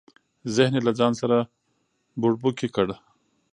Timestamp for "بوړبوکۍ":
2.19-2.69